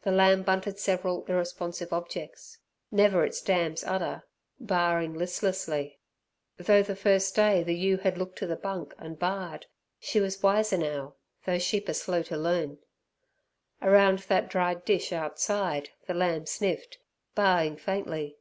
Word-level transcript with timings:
The 0.00 0.12
lamb 0.12 0.44
bunted 0.44 0.78
several 0.78 1.26
irresponsive 1.26 1.92
objects 1.92 2.56
never 2.90 3.22
its 3.22 3.42
dam's 3.42 3.84
udder 3.84 4.22
baaing 4.58 5.14
listlessly. 5.14 5.98
Though 6.56 6.82
the 6.82 6.96
first 6.96 7.34
day 7.36 7.62
the 7.62 7.74
ewe 7.74 7.98
had 7.98 8.16
looked 8.16 8.42
at 8.42 8.48
the 8.48 8.56
bunk, 8.56 8.94
and 8.96 9.18
baaed, 9.18 9.66
she 10.00 10.20
was 10.20 10.42
wiser 10.42 10.78
now, 10.78 11.16
though 11.44 11.58
sheep 11.58 11.86
are 11.86 11.92
slow 11.92 12.22
to 12.22 12.36
learn. 12.38 12.78
Around 13.82 14.20
that 14.20 14.48
dried 14.48 14.86
dish 14.86 15.12
outside 15.12 15.90
the 16.06 16.14
lamb 16.14 16.46
sniffed, 16.46 16.96
baaing 17.36 17.76
faintly. 17.78 18.38